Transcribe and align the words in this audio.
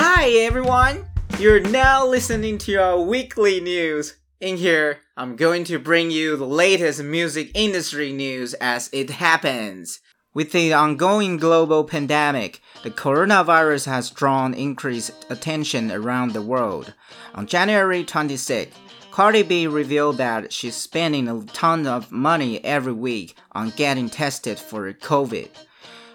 Hi 0.00 0.28
everyone! 0.44 1.06
You're 1.40 1.58
now 1.58 2.06
listening 2.06 2.58
to 2.58 2.76
our 2.76 3.00
weekly 3.00 3.60
news. 3.60 4.14
In 4.40 4.56
here, 4.56 5.00
I'm 5.16 5.34
going 5.34 5.64
to 5.64 5.80
bring 5.80 6.12
you 6.12 6.36
the 6.36 6.46
latest 6.46 7.02
music 7.02 7.50
industry 7.52 8.12
news 8.12 8.54
as 8.54 8.88
it 8.92 9.10
happens. 9.10 9.98
With 10.32 10.52
the 10.52 10.72
ongoing 10.72 11.36
global 11.36 11.82
pandemic, 11.82 12.60
the 12.84 12.92
coronavirus 12.92 13.86
has 13.86 14.10
drawn 14.10 14.54
increased 14.54 15.26
attention 15.30 15.90
around 15.90 16.32
the 16.32 16.42
world. 16.42 16.94
On 17.34 17.48
January 17.48 18.04
26, 18.04 18.76
Cardi 19.10 19.42
B 19.42 19.66
revealed 19.66 20.18
that 20.18 20.52
she's 20.52 20.76
spending 20.76 21.26
a 21.26 21.42
ton 21.46 21.88
of 21.88 22.12
money 22.12 22.64
every 22.64 22.92
week 22.92 23.36
on 23.50 23.70
getting 23.70 24.08
tested 24.08 24.60
for 24.60 24.92
COVID. 24.92 25.48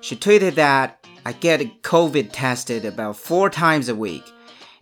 She 0.00 0.14
tweeted 0.14 0.54
that 0.54 1.04
I 1.24 1.32
get 1.32 1.82
COVID 1.82 2.30
tested 2.32 2.84
about 2.84 3.16
four 3.16 3.48
times 3.48 3.88
a 3.88 3.94
week. 3.94 4.24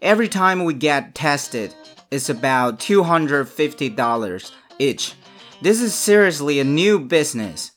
Every 0.00 0.28
time 0.28 0.64
we 0.64 0.72
get 0.72 1.14
tested, 1.14 1.74
it's 2.10 2.30
about 2.30 2.78
$250 2.78 4.52
each. 4.78 5.14
This 5.60 5.82
is 5.82 5.94
seriously 5.94 6.58
a 6.58 6.64
new 6.64 6.98
business. 6.98 7.72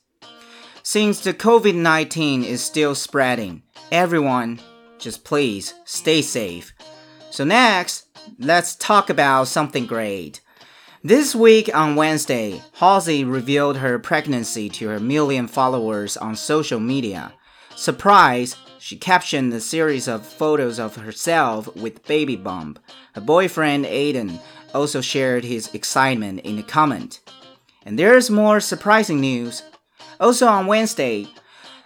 Since 0.82 1.20
the 1.20 1.34
COVID 1.34 1.74
19 1.74 2.44
is 2.44 2.64
still 2.64 2.94
spreading, 2.94 3.62
everyone 3.92 4.60
just 4.98 5.24
please 5.24 5.74
stay 5.84 6.22
safe. 6.22 6.72
So, 7.30 7.44
next, 7.44 8.06
let's 8.38 8.74
talk 8.74 9.10
about 9.10 9.48
something 9.48 9.86
great. 9.86 10.40
This 11.02 11.34
week 11.34 11.74
on 11.74 11.96
Wednesday, 11.96 12.62
Halsey 12.72 13.24
revealed 13.24 13.76
her 13.76 13.98
pregnancy 13.98 14.70
to 14.70 14.88
her 14.88 15.00
million 15.00 15.46
followers 15.46 16.16
on 16.16 16.34
social 16.34 16.80
media. 16.80 17.34
Surprise, 17.76 18.56
she 18.78 18.96
captioned 18.96 19.52
a 19.52 19.60
series 19.60 20.06
of 20.08 20.26
photos 20.26 20.78
of 20.78 20.96
herself 20.96 21.74
with 21.74 22.06
baby 22.06 22.36
bump. 22.36 22.78
Her 23.14 23.20
boyfriend 23.20 23.86
Aydin 23.86 24.40
also 24.74 25.00
shared 25.00 25.44
his 25.44 25.72
excitement 25.74 26.40
in 26.40 26.58
a 26.58 26.62
comment. 26.62 27.20
And 27.84 27.98
there's 27.98 28.30
more 28.30 28.60
surprising 28.60 29.20
news. 29.20 29.62
Also 30.20 30.46
on 30.46 30.66
Wednesday, 30.66 31.28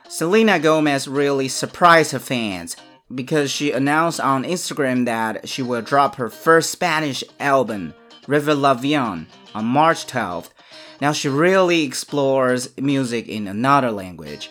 Selena 0.08 0.58
Gomez 0.58 1.08
really 1.08 1.48
surprised 1.48 2.12
her 2.12 2.18
fans 2.18 2.76
because 3.14 3.50
she 3.50 3.72
announced 3.72 4.20
on 4.20 4.44
Instagram 4.44 5.06
that 5.06 5.48
she 5.48 5.62
will 5.62 5.82
drop 5.82 6.16
her 6.16 6.28
first 6.28 6.70
Spanish 6.70 7.24
album, 7.40 7.94
River 8.26 8.54
Revelación, 8.54 9.26
on 9.54 9.64
March 9.64 10.06
12th. 10.06 10.50
Now 11.00 11.12
she 11.12 11.28
really 11.28 11.84
explores 11.84 12.76
music 12.76 13.28
in 13.28 13.48
another 13.48 13.90
language. 13.90 14.50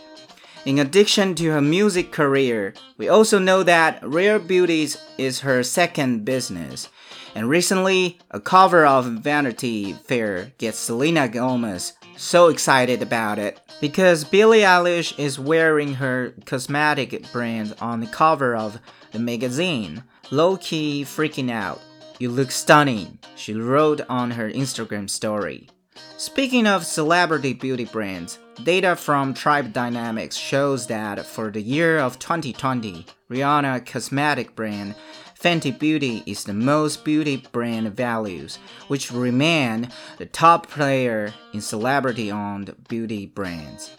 In 0.67 0.79
addition 0.79 1.33
to 1.35 1.51
her 1.51 1.61
music 1.61 2.11
career, 2.11 2.73
we 2.97 3.07
also 3.07 3.39
know 3.39 3.63
that 3.63 4.05
Rare 4.05 4.37
Beauties 4.37 4.97
is 5.17 5.39
her 5.39 5.63
second 5.63 6.25
business. 6.25 6.89
And 7.33 7.47
recently, 7.47 8.19
a 8.31 8.41
cover 8.41 8.85
of 8.85 9.05
Vanity 9.05 9.93
Fair 9.93 10.51
gets 10.57 10.77
Selena 10.77 11.29
Gomez 11.29 11.93
so 12.17 12.49
excited 12.49 13.01
about 13.01 13.39
it 13.39 13.61
because 13.79 14.25
Billie 14.25 14.59
Eilish 14.59 15.17
is 15.17 15.39
wearing 15.39 15.93
her 15.93 16.33
cosmetic 16.43 17.31
brand 17.31 17.73
on 17.79 18.01
the 18.01 18.07
cover 18.07 18.53
of 18.53 18.77
the 19.13 19.19
magazine. 19.19 20.03
Low 20.31 20.57
key 20.57 21.05
freaking 21.05 21.49
out. 21.49 21.79
You 22.19 22.29
look 22.29 22.51
stunning, 22.51 23.19
she 23.37 23.53
wrote 23.53 24.01
on 24.09 24.31
her 24.31 24.51
Instagram 24.51 25.09
story. 25.09 25.69
Speaking 26.17 26.67
of 26.67 26.85
celebrity 26.85 27.53
beauty 27.53 27.85
brands, 27.85 28.39
data 28.63 28.95
from 28.95 29.33
Tribe 29.33 29.73
Dynamics 29.73 30.35
shows 30.35 30.87
that 30.87 31.25
for 31.25 31.51
the 31.51 31.61
year 31.61 31.99
of 31.99 32.19
2020, 32.19 33.05
Rihanna 33.29 33.85
cosmetic 33.85 34.55
brand 34.55 34.95
Fenty 35.39 35.77
Beauty 35.77 36.23
is 36.25 36.45
the 36.45 36.53
most 36.53 37.05
beauty 37.05 37.37
brand 37.51 37.95
values, 37.95 38.57
which 38.87 39.11
remain 39.11 39.89
the 40.17 40.25
top 40.25 40.67
player 40.67 41.33
in 41.53 41.61
celebrity-owned 41.61 42.75
beauty 42.87 43.27
brands. 43.27 43.91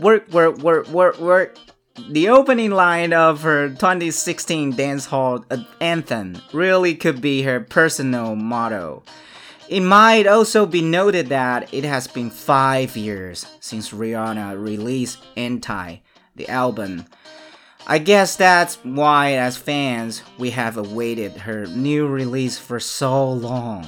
Work, 0.00 0.30
work, 0.30 0.58
work, 0.58 0.88
work, 0.88 1.18
work. 1.18 1.58
The 2.10 2.28
opening 2.28 2.70
line 2.70 3.12
of 3.12 3.42
her 3.42 3.68
2016 3.68 4.74
dancehall 4.74 5.44
uh, 5.50 5.64
anthem 5.80 6.40
really 6.52 6.94
could 6.94 7.20
be 7.20 7.42
her 7.42 7.60
personal 7.60 8.34
motto. 8.36 9.02
It 9.68 9.80
might 9.80 10.26
also 10.26 10.64
be 10.64 10.80
noted 10.80 11.28
that 11.28 11.72
it 11.74 11.84
has 11.84 12.06
been 12.06 12.30
five 12.30 12.96
years 12.96 13.44
since 13.60 13.90
Rihanna 13.90 14.62
released 14.62 15.18
Anti, 15.36 15.96
the 16.36 16.48
album. 16.48 17.04
I 17.86 17.98
guess 17.98 18.34
that's 18.34 18.76
why, 18.82 19.32
as 19.32 19.58
fans, 19.58 20.22
we 20.38 20.50
have 20.50 20.78
awaited 20.78 21.32
her 21.32 21.66
new 21.66 22.06
release 22.06 22.58
for 22.58 22.80
so 22.80 23.30
long. 23.30 23.86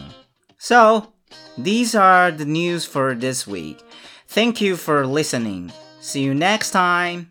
So, 0.58 1.14
these 1.56 1.94
are 1.94 2.30
the 2.30 2.44
news 2.44 2.84
for 2.84 3.14
this 3.14 3.46
week. 3.46 3.82
Thank 4.28 4.60
you 4.60 4.76
for 4.76 5.06
listening. 5.06 5.72
See 6.00 6.22
you 6.22 6.34
next 6.34 6.72
time. 6.72 7.28